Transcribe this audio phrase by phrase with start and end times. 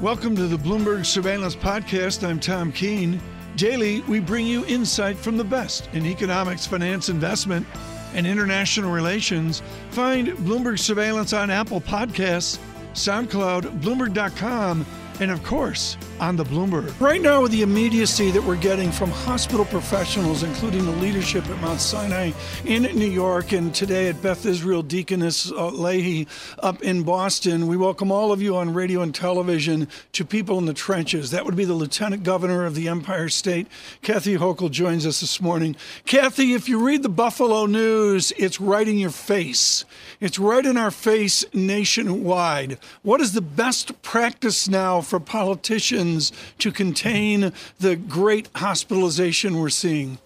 [0.00, 2.26] Welcome to the Bloomberg Surveillance Podcast.
[2.26, 3.20] I'm Tom Keene.
[3.56, 7.66] Daily, we bring you insight from the best in economics, finance, investment,
[8.14, 9.60] and international relations.
[9.90, 12.58] Find Bloomberg Surveillance on Apple Podcasts,
[12.94, 14.86] SoundCloud, Bloomberg.com,
[15.20, 16.98] and of course, on the Bloomberg.
[16.98, 21.60] Right now, with the immediacy that we're getting from hospital professionals, including the leadership at
[21.60, 22.32] Mount Sinai
[22.64, 26.26] in New York and today at Beth Israel Deaconess uh, Lahey
[26.60, 30.64] up in Boston, we welcome all of you on radio and television to People in
[30.64, 31.30] the Trenches.
[31.30, 33.66] That would be the Lieutenant Governor of the Empire State.
[34.00, 35.76] Kathy Hochul joins us this morning.
[36.06, 39.84] Kathy, if you read the Buffalo News, it's right in your face.
[40.18, 42.78] It's right in our face nationwide.
[43.02, 46.32] What is the best practice now for politicians?
[46.58, 50.18] to contain the great hospitalization we're seeing?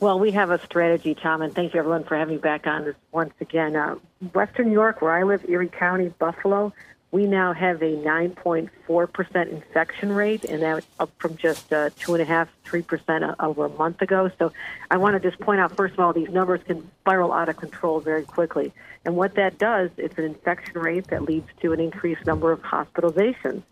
[0.00, 2.84] Well, we have a strategy, Tom, and thank you everyone for having me back on
[2.84, 3.74] this once again.
[3.74, 3.96] Uh,
[4.32, 6.72] Western New York, where I live, Erie County, Buffalo,
[7.10, 13.36] we now have a 9.4% infection rate, and that's up from just uh, 2.5%, 3%
[13.40, 14.30] over a month ago.
[14.38, 14.52] So
[14.90, 17.56] I want to just point out, first of all, these numbers can spiral out of
[17.56, 18.72] control very quickly.
[19.06, 22.60] And what that does, it's an infection rate that leads to an increased number of
[22.60, 23.62] hospitalizations.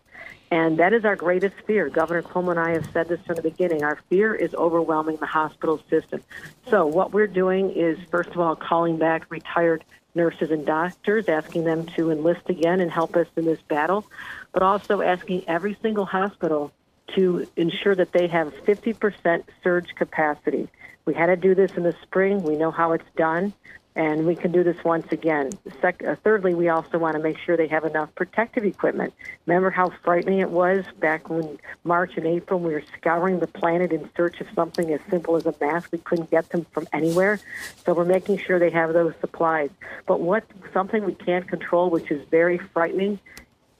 [0.49, 1.89] And that is our greatest fear.
[1.89, 3.83] Governor Cuomo and I have said this from the beginning.
[3.83, 6.23] Our fear is overwhelming the hospital system.
[6.69, 9.83] So, what we're doing is, first of all, calling back retired
[10.17, 14.05] nurses and doctors, asking them to enlist again and help us in this battle,
[14.51, 16.71] but also asking every single hospital
[17.15, 20.67] to ensure that they have 50% surge capacity.
[21.05, 22.43] We had to do this in the spring.
[22.43, 23.53] We know how it's done
[23.97, 25.49] and we can do this once again.
[25.81, 29.11] Sec- uh, thirdly, we also want to make sure they have enough protective equipment.
[29.47, 33.91] Remember how frightening it was back when March and April we were scouring the planet
[33.91, 35.91] in search of something as simple as a mask.
[35.91, 37.39] We couldn't get them from anywhere,
[37.83, 39.71] so we're making sure they have those supplies.
[40.05, 43.19] But what something we can't control, which is very frightening,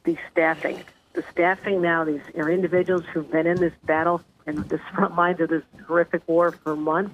[0.04, 0.84] the staffing.
[1.14, 5.42] The staffing now, these are individuals who've been in this battle and the front lines
[5.42, 7.14] of this horrific war for months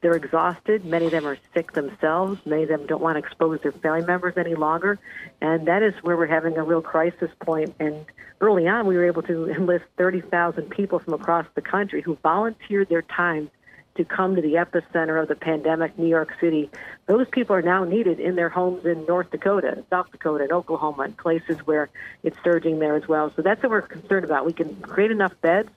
[0.00, 0.84] they're exhausted.
[0.84, 2.40] Many of them are sick themselves.
[2.46, 4.98] Many of them don't want to expose their family members any longer.
[5.40, 7.74] And that is where we're having a real crisis point.
[7.80, 8.04] And
[8.40, 12.88] early on, we were able to enlist 30,000 people from across the country who volunteered
[12.88, 13.50] their time
[13.96, 16.70] to come to the epicenter of the pandemic, New York City.
[17.06, 21.02] Those people are now needed in their homes in North Dakota, South Dakota, and Oklahoma,
[21.02, 21.90] and places where
[22.22, 23.32] it's surging there as well.
[23.34, 24.46] So that's what we're concerned about.
[24.46, 25.70] We can create enough beds.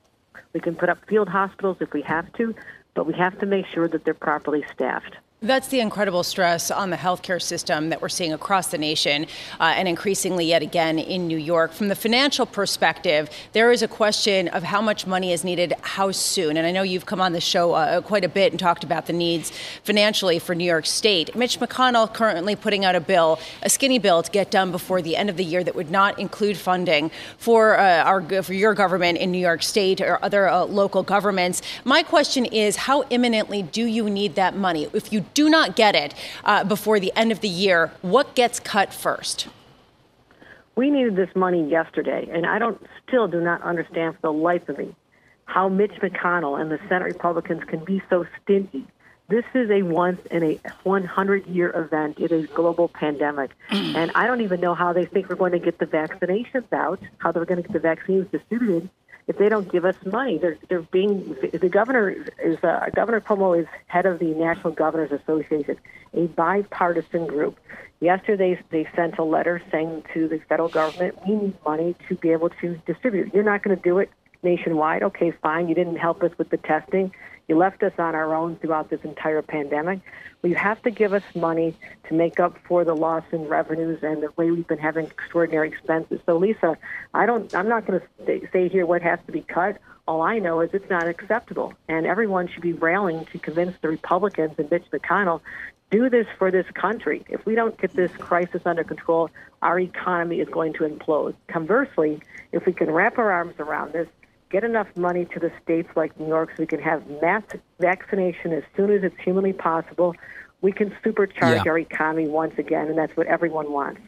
[0.54, 2.54] We can put up field hospitals if we have to,
[2.94, 5.16] but we have to make sure that they're properly staffed.
[5.44, 9.26] That's the incredible stress on the healthcare system that we're seeing across the nation
[9.60, 11.72] uh, and increasingly yet again in New York.
[11.72, 16.12] From the financial perspective, there is a question of how much money is needed, how
[16.12, 16.58] soon.
[16.58, 19.08] And I know you've come on the show uh, quite a bit and talked about
[19.08, 19.52] the needs
[19.84, 21.36] financially for New York State.
[21.36, 25.16] Mitch McConnell currently putting out a bill, a skinny bill to get done before the
[25.16, 27.10] end of the year that would not include funding
[27.40, 31.64] for uh, our for your government in New York State or other uh, local governments.
[31.84, 34.88] My question is, how imminently do you need that money?
[34.94, 38.60] If you do not get it uh, before the end of the year, what gets
[38.60, 39.48] cut first?
[40.76, 44.68] We needed this money yesterday, and I don't still do not understand for the life
[44.70, 44.96] of me
[45.46, 48.86] how Mitch McConnell and the Senate Republicans can be so stingy.
[49.28, 52.20] This is a once in a 100 year event.
[52.20, 53.52] It is global pandemic.
[53.70, 57.00] and I don't even know how they think we're going to get the vaccinations out,
[57.18, 58.90] how they're going to get the vaccines distributed
[59.32, 60.38] if they don't give us money.
[60.38, 62.10] They're they're being the governor
[62.44, 65.78] is uh, Governor Cuomo is head of the National Governors Association,
[66.14, 67.58] a bipartisan group.
[68.02, 72.32] Yesterday they sent a letter saying to the federal government, we need money to be
[72.32, 73.34] able to distribute.
[73.34, 74.10] You're not going to do it
[74.44, 75.02] nationwide.
[75.04, 75.70] Okay, fine.
[75.70, 77.14] You didn't help us with the testing.
[77.52, 80.00] You left us on our own throughout this entire pandemic.
[80.42, 81.76] Well, you have to give us money
[82.08, 85.68] to make up for the loss in revenues and the way we've been having extraordinary
[85.68, 86.22] expenses.
[86.26, 86.78] So, Lisa,
[87.14, 87.54] I don't.
[87.54, 89.82] I'm not going to say here what has to be cut.
[90.08, 93.90] All I know is it's not acceptable, and everyone should be railing to convince the
[93.90, 95.42] Republicans and Mitch McConnell
[95.90, 97.26] do this for this country.
[97.28, 99.30] If we don't get this crisis under control,
[99.62, 101.36] our economy is going to implode.
[101.50, 102.22] Conversely,
[102.54, 104.08] if we can wrap our arms around this,
[104.52, 107.44] get enough money to the states like New York so we can have mass
[107.80, 110.16] vaccination as soon as it's humanly possible.
[110.62, 111.72] We can supercharge yeah.
[111.72, 114.02] our economy once again, and that's what everyone wants.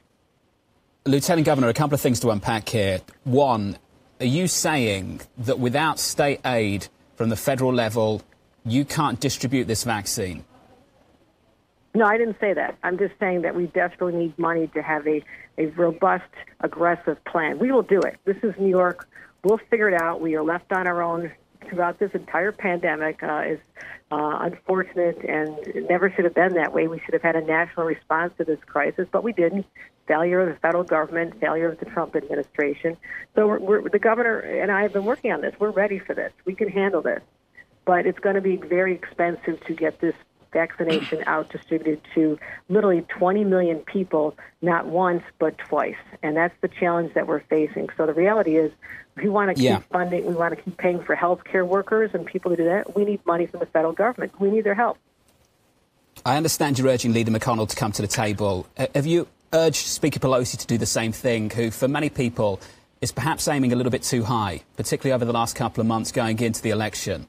[1.06, 3.02] Lieutenant Governor, a couple of things to unpack here.
[3.24, 3.78] One,
[4.20, 8.22] are you saying that without state aid from the federal level,
[8.66, 10.46] you can't distribute this vaccine?
[11.96, 12.78] No, I didn't say that.
[12.84, 15.24] I'm just saying that we desperately need money to have a,
[15.58, 16.24] a robust,
[16.62, 17.60] aggressive plan.
[17.60, 18.18] We will do it.
[18.26, 19.08] This is New York.
[19.44, 20.22] We'll figure it out.
[20.22, 21.32] We are left on our own
[21.70, 23.60] throughout this entire pandemic uh, is
[24.12, 26.88] uh, unfortunate and it never should have been that way.
[26.88, 29.66] We should have had a national response to this crisis, but we didn't.
[30.08, 32.98] Failure of the federal government, failure of the Trump administration.
[33.36, 35.54] So we're, we're, the governor and I have been working on this.
[35.60, 36.32] We're ready for this.
[36.46, 37.22] We can handle this,
[37.86, 40.16] but it's going to be very expensive to get this
[40.54, 42.40] vaccination out distributed to
[42.70, 45.98] literally 20 million people, not once, but twice.
[46.22, 47.90] And that's the challenge that we're facing.
[47.98, 48.72] So the reality is,
[49.16, 52.26] we want to keep funding, we want to keep paying for health care workers and
[52.26, 52.96] people to do that.
[52.96, 54.40] We need money from the federal government.
[54.40, 54.98] We need their help.
[56.26, 58.66] I understand you're urging Leader McConnell to come to the table.
[58.78, 62.60] Uh, have you urged Speaker Pelosi to do the same thing, who, for many people,
[63.02, 66.12] is perhaps aiming a little bit too high, particularly over the last couple of months
[66.12, 67.28] going into the election?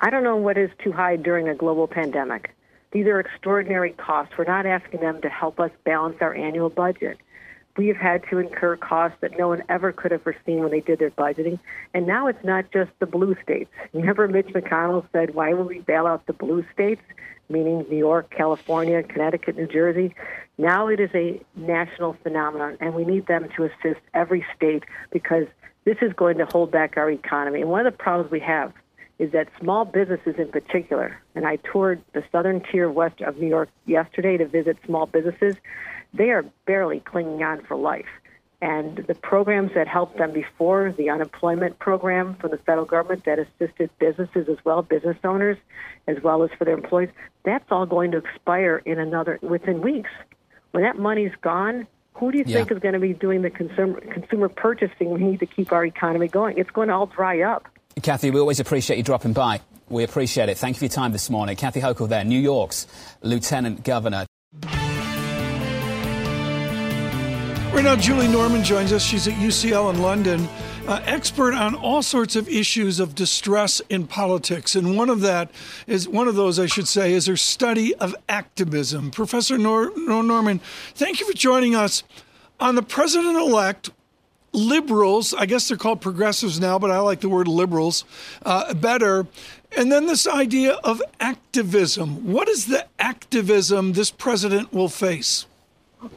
[0.00, 2.54] I don't know what is too high during a global pandemic.
[2.92, 4.34] These are extraordinary costs.
[4.38, 7.18] We're not asking them to help us balance our annual budget.
[7.76, 10.80] We have had to incur costs that no one ever could have foreseen when they
[10.80, 11.58] did their budgeting.
[11.94, 13.70] And now it's not just the blue states.
[13.92, 17.02] Remember, Mitch McConnell said, Why will we bail out the blue states?
[17.48, 20.14] Meaning New York, California, Connecticut, New Jersey.
[20.58, 25.46] Now it is a national phenomenon, and we need them to assist every state because
[25.84, 27.62] this is going to hold back our economy.
[27.62, 28.72] And one of the problems we have
[29.18, 33.48] is that small businesses in particular, and I toured the southern tier west of New
[33.48, 35.56] York yesterday to visit small businesses,
[36.14, 38.06] they are barely clinging on for life.
[38.60, 43.38] And the programs that helped them before, the unemployment program from the federal government that
[43.38, 45.58] assisted businesses as well, business owners,
[46.08, 47.10] as well as for their employees,
[47.44, 50.10] that's all going to expire in another within weeks.
[50.72, 52.58] When that money's gone, who do you yeah.
[52.58, 55.10] think is going to be doing the consumer consumer purchasing?
[55.10, 56.58] We need to keep our economy going.
[56.58, 57.68] It's going to all dry up.
[58.02, 59.60] Kathy, we always appreciate you dropping by.
[59.88, 60.58] We appreciate it.
[60.58, 61.56] Thank you for your time this morning.
[61.56, 62.86] Kathy Hochul there, New York's
[63.22, 64.26] Lieutenant Governor.
[67.72, 69.02] Right now, Julie Norman joins us.
[69.02, 70.48] She's at UCL in London,
[70.86, 74.74] uh, expert on all sorts of issues of distress in politics.
[74.74, 75.50] And one of that
[75.86, 79.10] is one of those, I should say, is her study of activism.
[79.10, 80.60] Professor Nor- Norman,
[80.94, 82.02] thank you for joining us.
[82.58, 83.90] On the president elect,
[84.58, 88.04] liberals, I guess they're called progressives now, but I like the word liberals
[88.44, 89.26] uh, better.
[89.76, 92.32] And then this idea of activism.
[92.32, 95.46] What is the activism this president will face?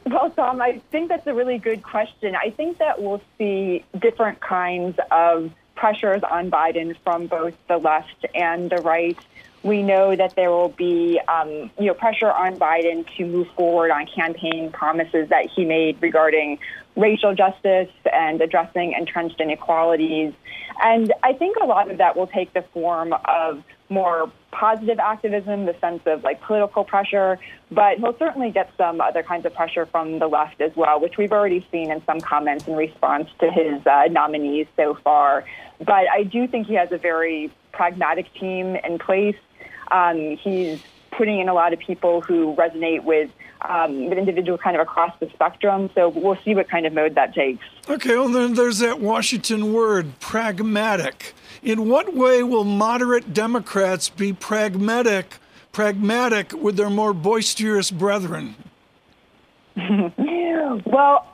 [0.06, 2.36] Well, Tom, I think that's a really good question.
[2.36, 8.24] I think that we'll see different kinds of pressures on Biden from both the left
[8.34, 9.18] and the right.
[9.62, 13.90] We know that there will be, um, you know, pressure on Biden to move forward
[13.90, 16.58] on campaign promises that he made regarding
[16.96, 20.32] racial justice and addressing entrenched inequalities.
[20.82, 25.66] And I think a lot of that will take the form of more positive activism,
[25.66, 27.38] the sense of like political pressure,
[27.70, 31.16] but he'll certainly get some other kinds of pressure from the left as well, which
[31.18, 35.44] we've already seen in some comments in response to his uh, nominees so far.
[35.78, 39.36] But I do think he has a very pragmatic team in place.
[39.90, 43.30] Um, he's putting in a lot of people who resonate with
[43.68, 45.90] um, with individuals kind of across the spectrum.
[45.94, 47.64] So we'll see what kind of mode that takes.
[47.88, 51.34] Okay, well, then there's that Washington word, pragmatic.
[51.62, 55.36] In what way will moderate Democrats be pragmatic,
[55.70, 58.56] pragmatic with their more boisterous brethren?
[59.76, 61.26] well,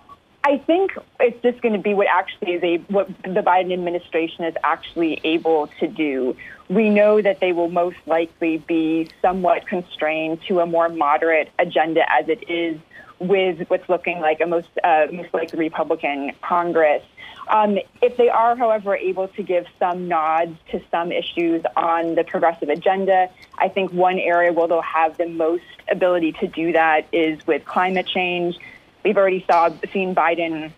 [0.45, 4.45] I think it's just going to be what actually is a, what the Biden administration
[4.45, 6.37] is actually able to do.
[6.69, 12.03] We know that they will most likely be somewhat constrained to a more moderate agenda
[12.13, 12.79] as it is
[13.19, 17.03] with what's looking like a most uh, most likely Republican Congress.
[17.49, 22.25] Um, if they are, however, able to give some nods to some issues on the
[22.25, 27.07] progressive agenda, I think one area where they'll have the most ability to do that
[27.11, 28.59] is with climate change.
[29.03, 30.73] We've already saw seen Biden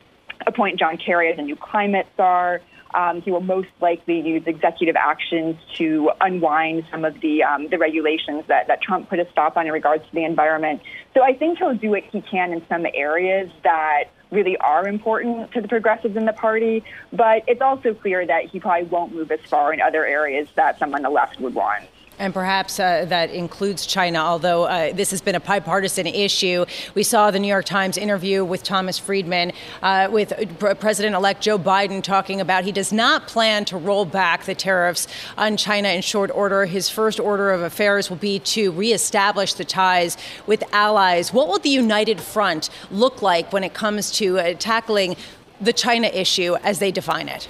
[0.47, 2.61] appoint John Kerry as a new climate czar.
[2.95, 7.79] Um, he will most likely use executive actions to unwind some of the um, the
[7.79, 10.83] regulations that, that Trump put a stop on in regards to the environment.
[11.15, 15.53] So I think he'll do what he can in some areas that really are important
[15.53, 16.85] to the progressives in the party.
[17.13, 20.79] But it's also clear that he probably won't move as far in other areas that
[20.79, 21.85] some on the left would want.
[22.21, 26.67] And perhaps uh, that includes China, although uh, this has been a bipartisan issue.
[26.95, 30.35] We saw the New York Times interview with Thomas Friedman uh, with
[30.81, 35.09] President elect Joe Biden talking about he does not plan to roll back the tariffs
[35.39, 36.67] on China in short order.
[36.67, 41.33] His first order of affairs will be to reestablish the ties with allies.
[41.33, 45.17] What will the united front look like when it comes to uh, tackling
[45.59, 47.49] the China issue as they define it?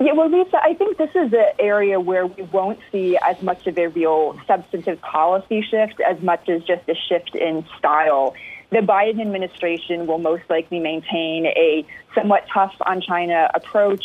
[0.00, 3.66] Yeah, well, Lisa, I think this is an area where we won't see as much
[3.66, 8.34] of a real substantive policy shift as much as just a shift in style.
[8.70, 14.02] the Biden administration will most likely maintain a somewhat tough on China approach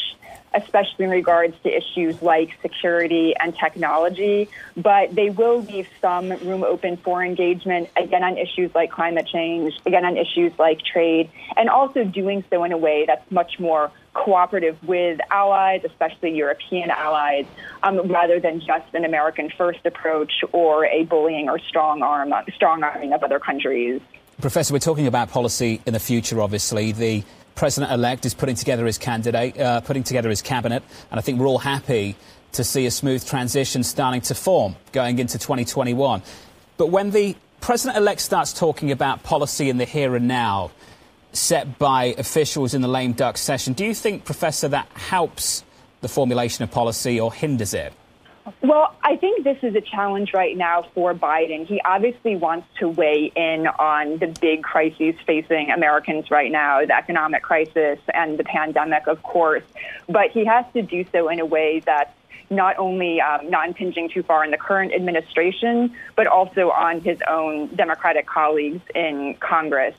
[0.54, 4.50] especially in regards to issues like security and technology.
[4.76, 9.74] But they will leave some room open for engagement, again, on issues like climate change,
[9.86, 13.92] again, on issues like trade, and also doing so in a way that's much more
[14.14, 17.46] cooperative with allies, especially European allies,
[17.84, 22.84] um, rather than just an American first approach or a bullying or strong arm, strong
[22.84, 24.02] arming of other countries.
[24.42, 26.92] Professor, we're talking about policy in the future, obviously.
[26.92, 27.24] The
[27.56, 31.40] president elect is putting together his candidate, uh, putting together his cabinet, and I think
[31.40, 32.16] we're all happy
[32.54, 36.22] to see a smooth transition starting to form going into 2021.
[36.78, 40.72] But when the president elect starts talking about policy in the here and now,
[41.32, 45.64] set by officials in the lame duck session, do you think, Professor, that helps
[46.02, 47.94] the formulation of policy or hinders it?
[48.62, 51.68] Well, I think this is a challenge right now for Biden.
[51.68, 56.96] He obviously wants to weigh in on the big crises facing Americans right now, the
[56.96, 59.64] economic crisis and the pandemic, of course.
[60.08, 62.14] But he has to do so in a way that's
[62.50, 67.20] not only um, not impinging too far on the current administration, but also on his
[67.28, 69.96] own Democratic colleagues in Congress.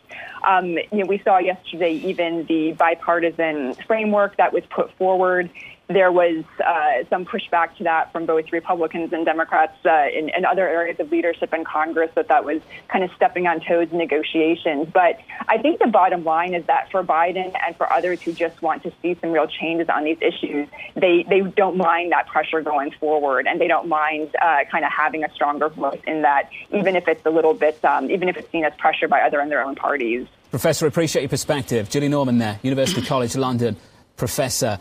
[0.46, 5.50] Um, you know, we saw yesterday even the bipartisan framework that was put forward
[5.90, 10.44] there was uh, some pushback to that from both Republicans and Democrats uh, in, in,
[10.44, 13.98] other areas of leadership in Congress that that was kind of stepping on toes in
[13.98, 14.88] negotiations.
[14.92, 18.62] But I think the bottom line is that for Biden and for others who just
[18.62, 22.60] want to see some real changes on these issues, they, they don't mind that pressure
[22.60, 26.50] going forward and they don't mind uh, kind of having a stronger voice in that,
[26.72, 29.40] even if it's a little bit, um, even if it's seen as pressure by other
[29.40, 30.26] in their own parties.
[30.50, 31.88] Professor, I appreciate your perspective.
[31.90, 33.76] Julie Norman there, University College London
[34.20, 34.78] professor.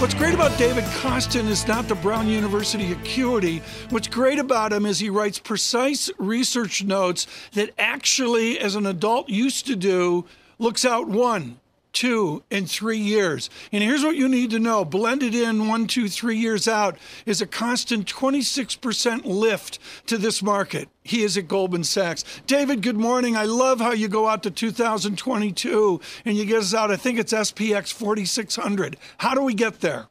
[0.00, 3.60] What's great about David Kostin is not the Brown University acuity.
[3.90, 9.28] What's great about him is he writes precise research notes that actually, as an adult
[9.28, 10.24] used to do,
[10.60, 11.58] looks out one,
[11.98, 13.50] two, and three years.
[13.72, 17.42] And here's what you need to know blended in one, two, three years out is
[17.42, 20.88] a constant 26% lift to this market.
[21.02, 22.22] He is at Goldman Sachs.
[22.46, 23.36] David, good morning.
[23.36, 27.18] I love how you go out to 2022 and you get us out, I think
[27.18, 28.96] it's SPX 4600.
[29.16, 30.06] How do we get there?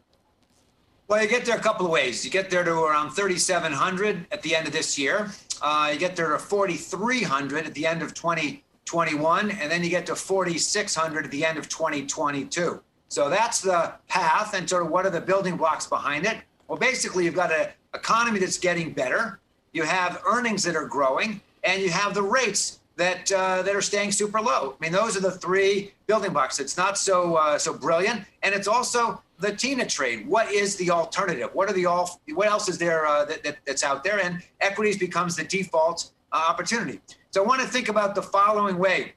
[1.08, 2.26] Well, you get there a couple of ways.
[2.26, 5.32] You get there to around 3,700 at the end of this year.
[5.62, 8.62] Uh, you get there to 4,300 at the end of 20.
[8.88, 12.82] 21, and then you get to 4,600 at the end of 2022.
[13.10, 16.38] So that's the path, and sort of what are the building blocks behind it?
[16.68, 19.40] Well, basically, you've got an economy that's getting better,
[19.74, 23.82] you have earnings that are growing, and you have the rates that uh, that are
[23.82, 24.76] staying super low.
[24.80, 26.60] I mean, those are the three building blocks.
[26.60, 30.28] It's not so uh, so brilliant, and it's also the TINA trade.
[30.28, 31.50] What is the alternative?
[31.54, 32.20] What are the all?
[32.34, 34.20] What else is there uh, that, that, that's out there?
[34.20, 37.02] And equities becomes the default opportunity.
[37.32, 39.14] So I want to think about the following way.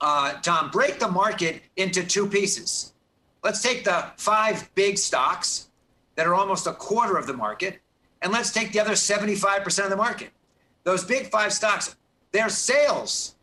[0.00, 2.92] Uh, Tom, break the market into two pieces.
[3.42, 5.68] Let's take the five big stocks
[6.16, 7.80] that are almost a quarter of the market,
[8.22, 10.30] and let's take the other 75% of the market.
[10.84, 11.96] Those big five stocks,
[12.32, 13.36] their sales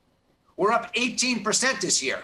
[0.57, 2.23] were up 18% this year.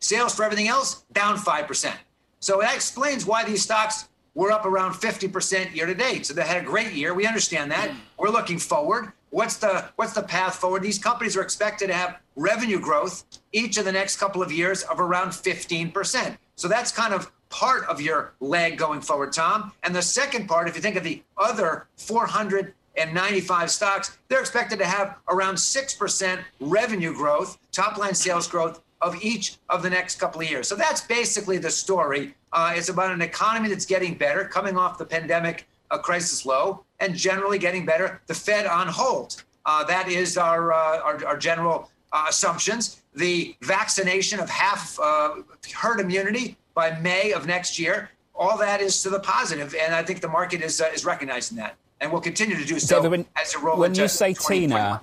[0.00, 1.94] Sales for everything else down 5%.
[2.40, 6.26] So that explains why these stocks were up around 50% year to date.
[6.26, 7.14] So they had a great year.
[7.14, 7.90] We understand that.
[8.18, 9.12] We're looking forward.
[9.30, 10.82] What's the what's the path forward?
[10.82, 14.82] These companies are expected to have revenue growth each of the next couple of years
[14.84, 16.36] of around 15%.
[16.54, 19.72] So that's kind of part of your leg going forward, Tom.
[19.82, 24.84] And the second part, if you think of the other 495 stocks, they're expected to
[24.84, 30.40] have around 6% revenue growth, top line sales growth of each of the next couple
[30.40, 30.66] of years.
[30.68, 32.34] So that's basically the story.
[32.52, 36.84] Uh, it's about an economy that's getting better, coming off the pandemic a crisis low
[37.00, 38.20] and generally getting better.
[38.26, 39.44] The Fed on hold.
[39.64, 43.02] Uh, that is our, uh, our, our, general uh, assumptions.
[43.14, 45.42] The vaccination of half uh,
[45.74, 50.02] herd immunity by May of next year, all that is to the positive, and I
[50.02, 53.10] think the market is uh, is recognizing that, and will continue to do so David,
[53.10, 55.00] when, as a roll When you say TINA,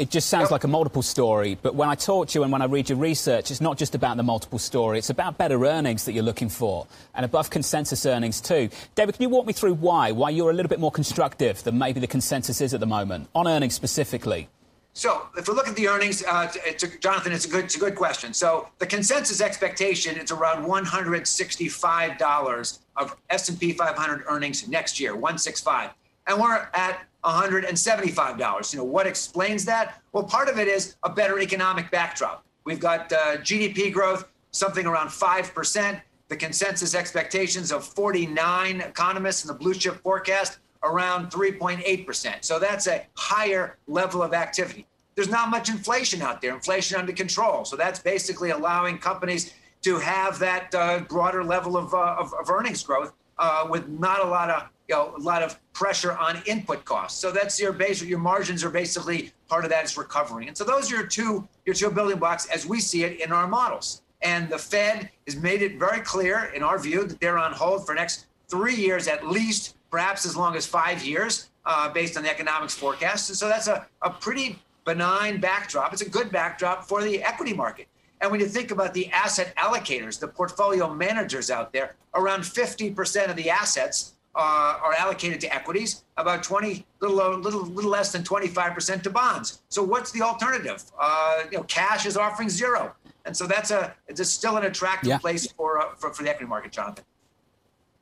[0.00, 1.58] it just sounds like a multiple story.
[1.60, 3.94] But when I talk to you and when I read your research, it's not just
[3.94, 4.96] about the multiple story.
[4.96, 8.70] It's about better earnings that you're looking for and above consensus earnings too.
[8.94, 10.10] David, can you walk me through why?
[10.10, 13.28] Why you're a little bit more constructive than maybe the consensus is at the moment
[13.34, 14.48] on earnings specifically?
[14.94, 17.76] So, if we look at the earnings, uh, it's a, Jonathan, it's a good, it's
[17.76, 18.32] a good question.
[18.32, 25.90] So, the consensus expectation is around 165 dollars of S&P 500 earnings next year, 165,
[26.26, 28.72] and we're at $175.
[28.72, 30.00] You know, what explains that?
[30.12, 32.44] Well, part of it is a better economic backdrop.
[32.64, 36.00] We've got uh, GDP growth, something around 5%.
[36.28, 42.44] The consensus expectations of 49 economists in the blue chip forecast around 3.8%.
[42.44, 44.86] So that's a higher level of activity.
[45.14, 47.64] There's not much inflation out there, inflation under control.
[47.64, 52.50] So that's basically allowing companies to have that uh, broader level of, uh, of, of,
[52.50, 56.42] earnings growth uh, with not a lot of you know a lot of pressure on
[56.46, 57.20] input costs.
[57.20, 58.02] So that's your base.
[58.02, 60.48] Your margins are basically part of that is recovering.
[60.48, 63.32] And so those are your two your two building blocks as we see it in
[63.32, 64.02] our models.
[64.22, 67.86] And the Fed has made it very clear, in our view, that they're on hold
[67.86, 72.24] for next three years at least, perhaps as long as five years, uh, based on
[72.24, 73.30] the economics forecast.
[73.30, 75.92] And so that's a, a pretty benign backdrop.
[75.92, 77.86] It's a good backdrop for the equity market.
[78.20, 83.30] And when you think about the asset allocators, the portfolio managers out there, around 50%
[83.30, 88.22] of the assets uh, are allocated to equities, about 20, little, little, little less than
[88.22, 89.62] 25% to bonds.
[89.68, 90.82] So what's the alternative?
[90.98, 92.94] Uh, you know, cash is offering zero,
[93.24, 95.18] and so that's a it's a still an attractive yeah.
[95.18, 97.04] place for, uh, for for the equity market, Jonathan.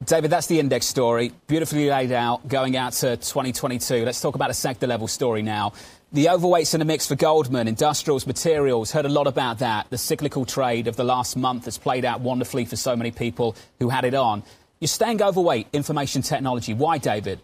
[0.05, 4.05] David, that's the index story, beautifully laid out, going out to 2022.
[4.05, 5.73] Let's talk about a sector level story now.
[6.13, 9.91] The overweights in the mix for Goldman, industrials, materials, heard a lot about that.
[9.91, 13.57] The cyclical trade of the last month has played out wonderfully for so many people
[13.81, 14.45] who had it on.
[14.81, 16.73] You're staying overweight information technology.
[16.73, 17.41] Why, David?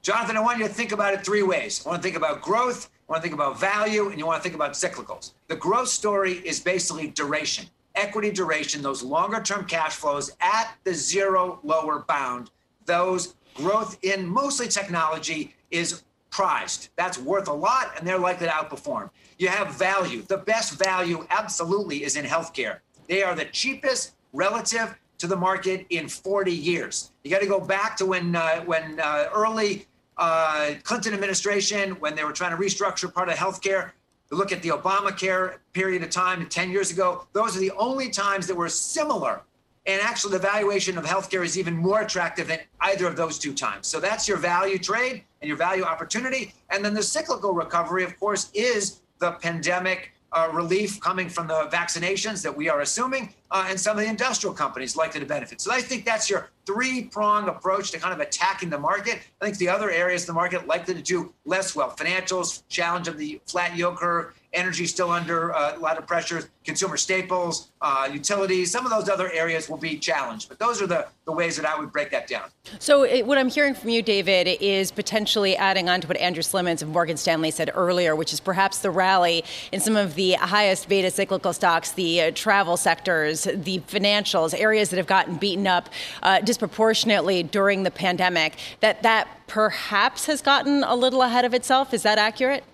[0.00, 1.82] Jonathan, I want you to think about it three ways.
[1.84, 4.42] I want to think about growth, I want to think about value, and you want
[4.42, 5.32] to think about cyclicals.
[5.48, 10.94] The growth story is basically duration, equity duration, those longer term cash flows at the
[10.94, 12.50] zero lower bound.
[12.86, 16.88] Those growth in mostly technology is prized.
[16.96, 19.10] That's worth a lot, and they're likely to outperform.
[19.38, 20.22] You have value.
[20.22, 22.78] The best value, absolutely, is in healthcare.
[23.08, 27.10] They are the cheapest relative to the market in 40 years.
[27.24, 32.14] You got to go back to when uh, when uh, early uh, Clinton administration, when
[32.14, 33.90] they were trying to restructure part of healthcare.
[34.30, 37.26] You Look at the Obamacare period of time 10 years ago.
[37.32, 39.42] Those are the only times that were similar
[39.88, 43.54] and actually, the valuation of healthcare is even more attractive than either of those two
[43.54, 43.86] times.
[43.86, 46.52] So that's your value trade and your value opportunity.
[46.68, 51.68] And then the cyclical recovery, of course, is the pandemic uh, relief coming from the
[51.72, 55.60] vaccinations that we are assuming, uh, and some of the industrial companies likely to benefit.
[55.60, 59.20] So I think that's your three prong approach to kind of attacking the market.
[59.40, 61.90] I think the other areas of the market likely to do less well.
[61.90, 66.48] Financials, challenge of the flat yield curve, energy still under uh, a lot of pressure,
[66.64, 70.48] consumer staples, uh, utilities, some of those other areas will be challenged.
[70.48, 72.50] But those are the, the ways that I would break that down.
[72.78, 76.42] So, it, what I'm hearing from you, David, is potentially adding on to what Andrew
[76.42, 80.32] Slimmons of Morgan Stanley said earlier, which is perhaps the rally in some of the
[80.34, 85.66] highest beta cyclical stocks, the uh, travel sectors, the financials, areas that have gotten beaten
[85.66, 85.88] up
[86.22, 91.94] uh, disproportionately during the pandemic, that that perhaps has gotten a little ahead of itself.
[91.94, 92.64] Is that accurate?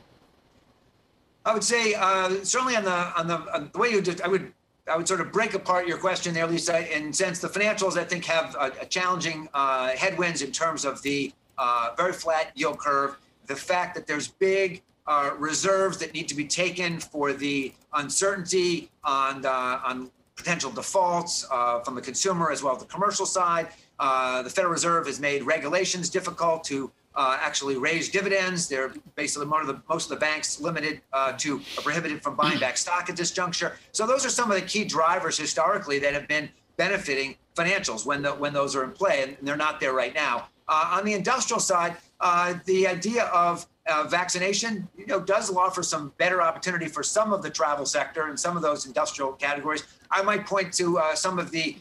[1.44, 4.28] I would say uh, certainly on the on the, on the way you just I
[4.28, 4.52] would
[4.90, 8.04] I would sort of break apart your question there, Lisa, in sense the financials I
[8.04, 12.78] think have a, a challenging uh, headwinds in terms of the uh, very flat yield
[12.78, 17.72] curve, the fact that there's big uh, reserves that need to be taken for the
[17.92, 23.68] uncertainty on on potential defaults uh, from the consumer as well as the commercial side.
[24.00, 28.68] Uh, the Federal Reserve has made regulations difficult to uh, actually raise dividends.
[28.68, 32.58] They're basically most of the, most of the banks limited uh, to prohibited from buying
[32.58, 33.76] back stock at this juncture.
[33.92, 38.22] So those are some of the key drivers historically that have been benefiting financials when
[38.22, 40.48] the, when those are in play, and they're not there right now.
[40.66, 45.82] Uh, on the industrial side, uh, the idea of uh, vaccination, you know, does offer
[45.82, 49.84] some better opportunity for some of the travel sector and some of those industrial categories.
[50.10, 51.76] I might point to uh, some of the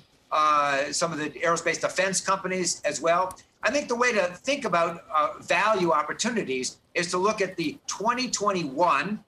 [0.92, 3.38] some of the aerospace defense companies as well.
[3.64, 7.78] I think the way to think about uh, value opportunities is to look at the
[7.88, 9.24] 2021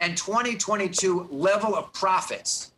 [0.00, 2.72] and 2022 level of profits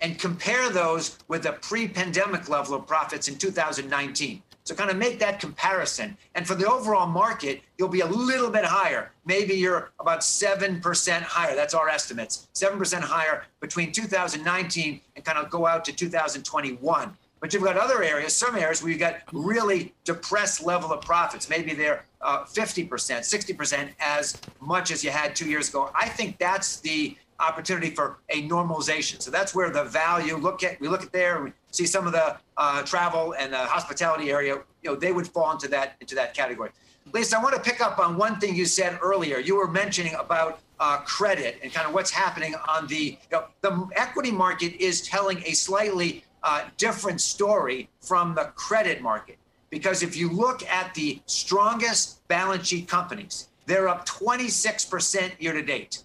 [0.00, 4.42] and compare those with the pre pandemic level of profits in 2019.
[4.64, 6.16] So, kind of make that comparison.
[6.34, 9.12] And for the overall market, you'll be a little bit higher.
[9.26, 11.54] Maybe you're about 7% higher.
[11.54, 12.48] That's our estimates.
[12.54, 17.16] 7% higher between 2019 and kind of go out to 2021.
[17.44, 21.50] But you've got other areas, some areas where you've got really depressed level of profits.
[21.50, 25.90] Maybe they're uh, 50%, 60% as much as you had two years ago.
[25.94, 29.20] I think that's the opportunity for a normalization.
[29.20, 30.80] So that's where the value look at.
[30.80, 31.42] We look at there.
[31.42, 34.60] We see some of the uh, travel and the hospitality area.
[34.80, 36.70] You know, they would fall into that into that category.
[37.12, 39.38] Lisa, I want to pick up on one thing you said earlier.
[39.38, 43.44] You were mentioning about uh, credit and kind of what's happening on the you know,
[43.60, 49.38] the equity market is telling a slightly uh, different story from the credit market.
[49.70, 55.62] Because if you look at the strongest balance sheet companies, they're up 26% year to
[55.62, 56.04] date,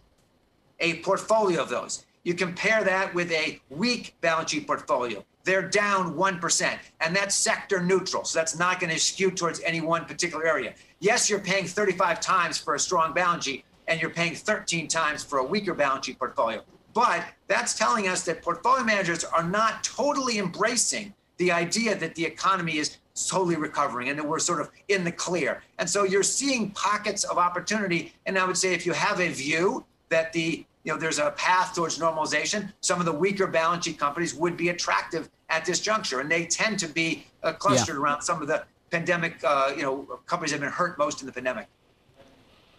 [0.80, 2.06] a portfolio of those.
[2.24, 6.78] You compare that with a weak balance sheet portfolio, they're down 1%.
[7.02, 8.24] And that's sector neutral.
[8.24, 10.74] So that's not going to skew towards any one particular area.
[11.00, 15.24] Yes, you're paying 35 times for a strong balance sheet, and you're paying 13 times
[15.24, 16.62] for a weaker balance sheet portfolio.
[17.00, 22.26] But that's telling us that portfolio managers are not totally embracing the idea that the
[22.26, 25.64] economy is slowly recovering and that we're sort of in the clear.
[25.78, 28.12] And so you're seeing pockets of opportunity.
[28.26, 31.32] And I would say if you have a view that the you know there's a
[31.32, 35.80] path towards normalization, some of the weaker balance sheet companies would be attractive at this
[35.80, 38.02] juncture, and they tend to be uh, clustered yeah.
[38.02, 39.42] around some of the pandemic.
[39.42, 41.68] Uh, you know, companies that have been hurt most in the pandemic.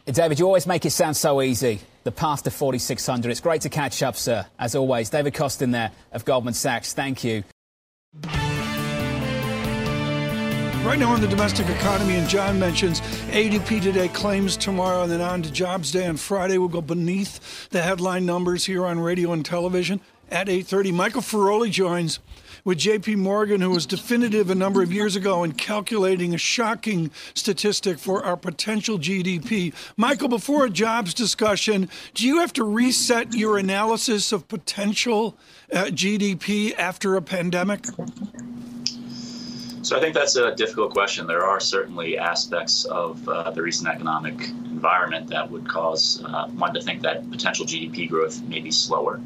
[0.07, 1.81] David, you always make it sound so easy.
[2.05, 3.31] The path to 4,600.
[3.31, 4.47] It's great to catch up, sir.
[4.59, 6.95] As always, David Kostin there of Goldman Sachs.
[6.95, 7.45] Thank you.
[10.83, 15.21] Right now on the domestic economy, and John mentions ADP today, claims tomorrow, and then
[15.21, 16.57] on to Jobs Day on Friday.
[16.57, 20.95] We'll go beneath the headline numbers here on radio and television at 8.30.
[20.95, 22.19] Michael Feroli joins
[22.65, 27.11] with JP Morgan, who was definitive a number of years ago in calculating a shocking
[27.35, 29.75] statistic for our potential GDP.
[29.97, 35.37] Michael, before a jobs discussion, do you have to reset your analysis of potential
[35.73, 37.85] uh, GDP after a pandemic?
[39.83, 41.27] So I think that's a difficult question.
[41.27, 46.75] There are certainly aspects of uh, the recent economic environment that would cause uh, one
[46.75, 49.21] to think that potential GDP growth may be slower.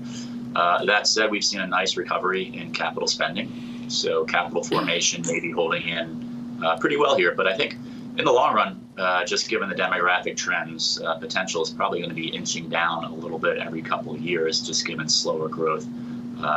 [0.55, 3.87] Uh, that said, we've seen a nice recovery in capital spending.
[3.89, 7.35] So capital formation may be holding in uh, pretty well here.
[7.35, 7.77] But I think
[8.19, 12.11] in the long run, uh, just given the demographic trends, uh, potential is probably going
[12.11, 15.87] to be inching down a little bit every couple of years, just given slower growth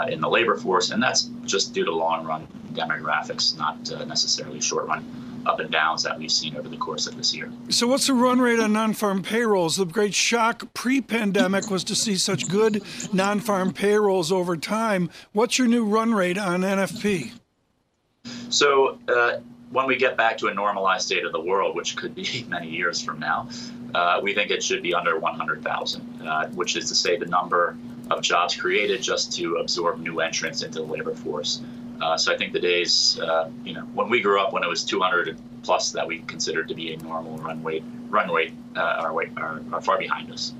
[0.09, 0.91] in the labor force.
[0.91, 5.05] And that's just due to long run demographics, not uh, necessarily short run
[5.47, 7.51] up and downs that we've seen over the course of this year.
[7.69, 9.77] So, what's the run rate on non farm payrolls?
[9.77, 12.83] The great shock pre pandemic was to see such good
[13.13, 15.09] non farm payrolls over time.
[15.31, 17.31] What's your new run rate on NFP?
[18.49, 19.37] So, uh,
[19.71, 22.69] when we get back to a normalized state of the world, which could be many
[22.69, 23.49] years from now,
[23.95, 27.77] uh, we think it should be under 100,000, uh, which is to say the number
[28.09, 31.61] of jobs created just to absorb new entrants into the labor force.
[32.01, 34.69] Uh, so I think the days, uh, you know, when we grew up, when it
[34.69, 39.61] was 200 plus that we considered to be a normal runway, runway uh, are, are,
[39.73, 40.53] are far behind us.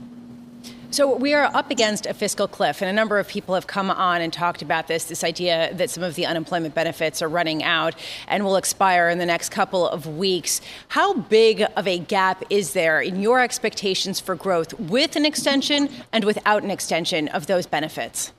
[0.89, 3.91] So we are up against a fiscal cliff, and a number of people have come
[3.91, 7.61] on and talked about this this idea that some of the unemployment benefits are running
[7.61, 7.93] out
[8.27, 10.61] and will expire in the next couple of weeks.
[10.87, 15.89] How big of a gap is there in your expectations for growth with an extension
[16.13, 18.31] and without an extension of those benefits?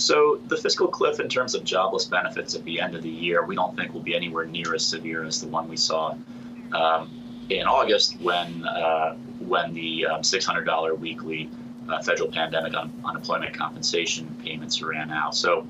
[0.00, 3.44] So the fiscal cliff in terms of jobless benefits at the end of the year,
[3.44, 6.16] we don't think will be anywhere near as severe as the one we saw
[6.72, 11.50] um, in August when uh, when the um, $600 weekly
[11.88, 15.34] uh, federal pandemic un- unemployment compensation payments ran out.
[15.34, 15.66] So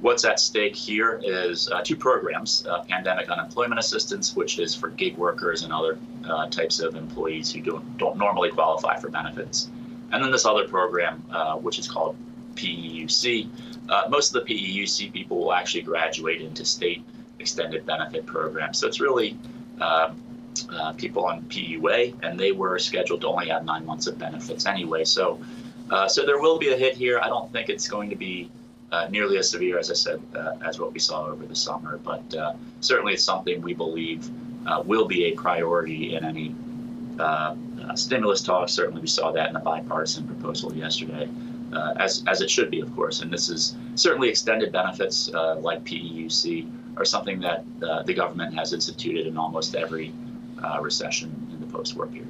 [0.00, 4.90] what's at stake here is uh, two programs: uh, pandemic unemployment assistance, which is for
[4.90, 9.70] gig workers and other uh, types of employees who don't don't normally qualify for benefits,
[10.12, 12.16] and then this other program, uh, which is called
[12.54, 13.48] PEUC.
[13.88, 17.04] Uh, most of the PEUC people will actually graduate into state
[17.38, 18.78] extended benefit programs.
[18.78, 19.36] So it's really
[19.80, 20.12] uh,
[20.70, 24.64] uh, people on PUA, and they were scheduled to only have nine months of benefits
[24.66, 25.04] anyway.
[25.04, 25.40] So,
[25.90, 27.20] uh, so there will be a hit here.
[27.20, 28.50] I don't think it's going to be
[28.92, 31.98] uh, nearly as severe, as I said, uh, as what we saw over the summer.
[31.98, 32.22] But
[32.80, 34.30] certainly, it's something we believe
[34.84, 36.54] will be a priority in any
[37.94, 38.72] stimulus talks.
[38.72, 41.28] Certainly, we saw that in the bipartisan proposal yesterday
[41.72, 43.20] uh, as, as it should be, of course.
[43.20, 48.54] And this is certainly extended benefits uh, like PEUC are something that uh, the government
[48.54, 50.12] has instituted in almost every
[50.62, 52.28] uh, recession in the post war period.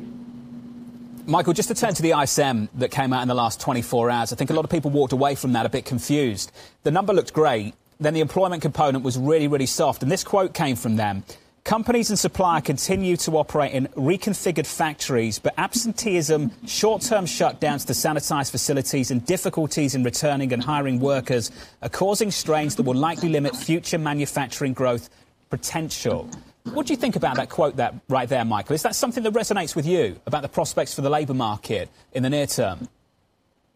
[1.26, 4.32] Michael, just to turn to the ISM that came out in the last 24 hours,
[4.32, 6.50] I think a lot of people walked away from that a bit confused.
[6.82, 7.74] The number looked great.
[8.00, 10.02] Then the employment component was really, really soft.
[10.02, 11.22] And this quote came from them
[11.64, 18.50] Companies and supplier continue to operate in reconfigured factories, but absenteeism, short-term shutdowns to sanitize
[18.50, 23.54] facilities and difficulties in returning and hiring workers are causing strains that will likely limit
[23.54, 25.08] future manufacturing growth
[25.50, 26.28] potential.
[26.64, 28.74] What do you think about that quote that right there, Michael?
[28.74, 32.24] Is that something that resonates with you about the prospects for the labour market in
[32.24, 32.88] the near term?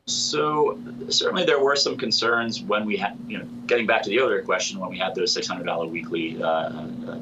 [0.07, 4.18] So certainly there were some concerns when we had, you know, getting back to the
[4.18, 7.18] earlier question, when we had those $600 weekly uh, uh,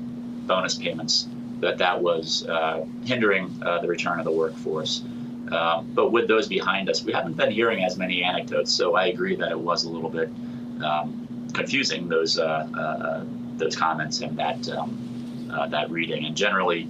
[0.47, 1.29] bonus payments,
[1.61, 5.03] that that was uh, hindering uh, the return of the workforce.
[5.51, 8.73] Um, but with those behind us, we haven't been hearing as many anecdotes.
[8.73, 10.31] So I agree that it was a little bit
[10.83, 13.25] um, confusing those uh, uh
[13.57, 16.25] those comments and that um, uh, that reading.
[16.25, 16.89] And generally,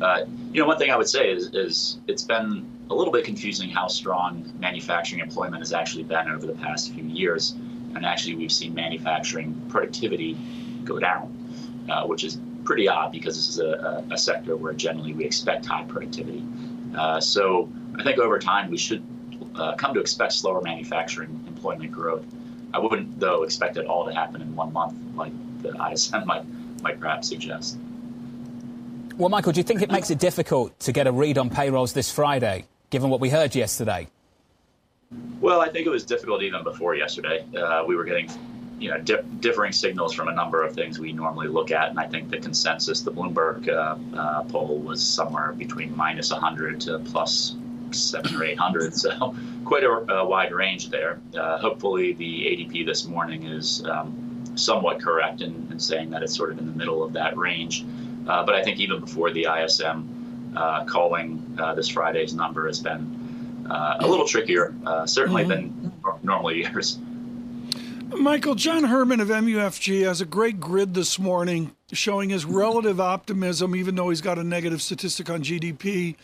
[0.00, 0.20] uh,
[0.52, 3.70] you know, one thing I would say is, is it's been a little bit confusing
[3.70, 7.54] how strong manufacturing employment has actually been over the past few years.
[7.94, 10.36] and actually we've seen manufacturing productivity
[10.84, 11.28] go down,
[12.06, 15.66] which is pretty odd because this is a, a, a, sector where generally we expect
[15.66, 16.44] high productivity.
[16.96, 19.04] Uh, so I think over time we should
[19.54, 22.24] uh, come to expect slower manufacturing employment growth.
[22.74, 26.44] I wouldn't, though, expect it all to happen in one month, like the ISM might
[26.82, 27.78] might perhaps suggest.
[29.16, 31.92] Well, Michael, do you think it makes it difficult to get a read on payrolls
[31.92, 34.08] this Friday, given what we heard yesterday?
[35.40, 37.44] Well, I think it was difficult even before yesterday.
[37.54, 38.30] Uh, we were getting,
[38.82, 41.98] you know, di- differing signals from a number of things we normally look at, and
[41.98, 46.98] I think the consensus, the Bloomberg uh, uh, poll, was somewhere between minus 100 to
[46.98, 47.56] plus
[47.92, 51.20] seven or 800, so quite a, a wide range there.
[51.34, 56.34] Uh, hopefully, the ADP this morning is um, somewhat correct in, in, saying that it's
[56.34, 57.84] sort of in the middle of that range.
[58.26, 63.22] Uh, but I think even before the ISM uh, calling this Friday's number has been
[63.68, 65.88] uh, a little trickier, uh, certainly mm-hmm.
[65.88, 65.92] than
[66.22, 66.98] normal years.
[68.18, 73.74] Michael, John Herrmann of MUFG has a great grid this morning showing his relative optimism,
[73.74, 76.16] even though he's got a negative statistic on GDP.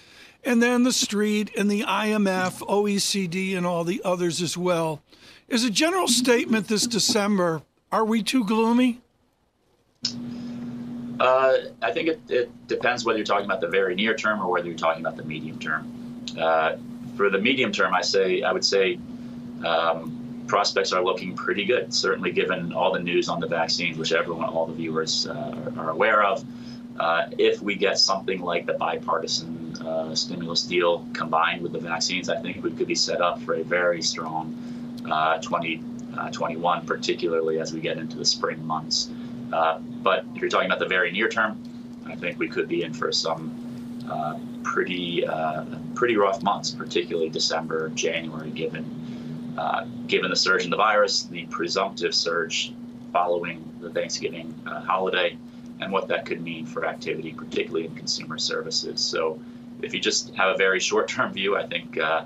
[0.44, 5.02] And then the street and the IMF, OECD, and all the others as well.
[5.48, 9.00] Is a general statement this December are we too gloomy?
[11.18, 14.50] Uh, I think it, it, depends whether you're talking about the very near term or
[14.50, 16.22] whether you're talking about the medium term.
[16.38, 16.76] Uh,
[17.16, 18.98] for the medium term, I say I would say
[19.64, 20.17] um,
[20.48, 21.94] prospects are looking pretty good.
[21.94, 25.84] Certainly, given all the news on the vaccines, which everyone, all the viewers uh, are,
[25.84, 26.44] are, aware of.
[26.98, 32.28] Uh, if we get something like the bipartisan uh, stimulus deal combined with the vaccines,
[32.28, 34.56] I think we could be set up for a very strong
[35.04, 39.10] 2021, uh, uh, particularly as we get into the spring months.
[39.52, 41.62] Uh, but if you're talking about the very near term,
[42.06, 43.54] I think we could be in for some
[44.62, 48.84] pretty uh, pretty rough months, particularly December, January, given
[49.58, 52.72] uh, given the surge in the virus, the presumptive surge
[53.12, 55.36] following the Thanksgiving uh, holiday,
[55.80, 59.00] and what that could mean for activity, particularly in consumer services.
[59.00, 59.40] So,
[59.82, 62.24] if you just have a very short-term view, I think uh,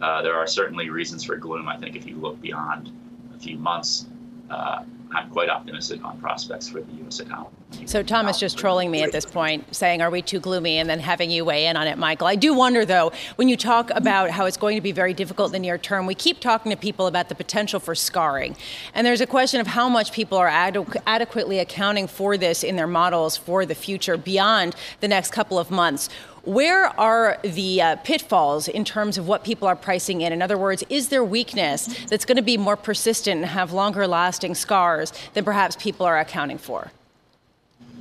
[0.00, 1.68] uh, there are certainly reasons for gloom.
[1.68, 2.92] I think if you look beyond
[3.34, 4.06] a few months,
[4.48, 7.18] uh, I'm quite optimistic on prospects for the U.S.
[7.18, 7.50] economy.
[7.88, 10.90] So Tom is just trolling me at this point, saying, "Are we too gloomy?" and
[10.90, 12.26] then having you weigh in on it, Michael.
[12.26, 15.48] I do wonder, though, when you talk about how it's going to be very difficult
[15.48, 18.56] in the near term, we keep talking to people about the potential for scarring,
[18.94, 20.76] and there's a question of how much people are ad-
[21.06, 25.70] adequately accounting for this in their models for the future beyond the next couple of
[25.70, 26.10] months.
[26.44, 30.32] Where are the uh, pitfalls in terms of what people are pricing in?
[30.32, 34.06] In other words, is there weakness that's going to be more persistent and have longer
[34.06, 36.90] lasting scars than perhaps people are accounting for?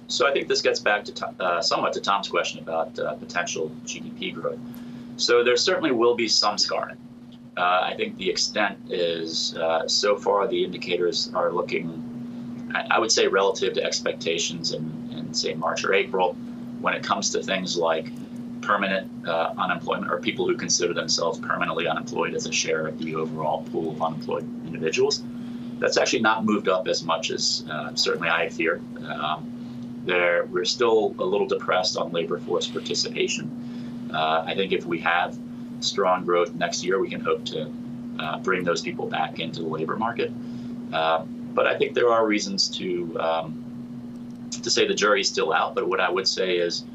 [0.07, 3.71] So I think this gets back to uh, somewhat to Tom's question about uh, potential
[3.85, 4.59] GDP growth.
[5.17, 6.97] So there certainly will be some scarring.
[7.57, 13.11] Uh, I think the extent is uh, so far the indicators are looking, I would
[13.11, 16.35] say, relative to expectations in, in say March or April,
[16.79, 18.11] when it comes to things like
[18.61, 23.15] permanent uh, unemployment or people who consider themselves permanently unemployed as a share of the
[23.15, 25.23] overall pool of unemployed individuals.
[25.79, 28.81] That's actually not moved up as much as uh, certainly I feared.
[29.03, 29.56] Um,
[30.07, 34.09] there, we're still a little depressed on labor force participation.
[34.13, 35.37] Uh, I think if we have
[35.79, 37.71] strong growth next year, we can hope to
[38.19, 40.31] uh, bring those people back into the labor market.
[40.91, 43.63] Uh, but I think there are reasons to um,
[44.63, 45.75] to say the jury's still out.
[45.75, 46.85] But what I would say is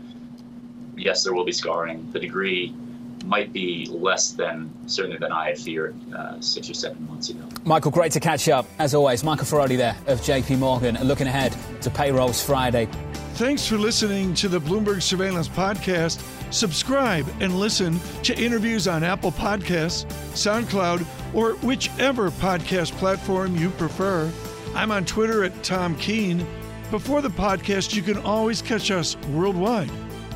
[0.96, 2.08] yes, there will be scarring.
[2.12, 2.74] The degree
[3.24, 7.40] might be less than certainly than I had feared uh, six or seven months ago.
[7.64, 9.22] Michael, great to catch up as always.
[9.24, 12.88] Michael Feroli there of JP Morgan and looking ahead to payrolls Friday.
[13.34, 16.22] Thanks for listening to the Bloomberg Surveillance Podcast.
[16.52, 20.04] Subscribe and listen to interviews on Apple Podcasts,
[20.34, 24.30] SoundCloud, or whichever podcast platform you prefer.
[24.74, 26.46] I'm on Twitter at Tom Keene.
[26.90, 29.90] Before the podcast, you can always catch us worldwide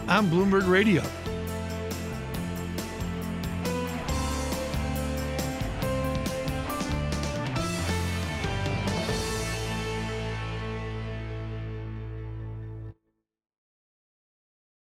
[0.09, 1.03] on Bloomberg Radio.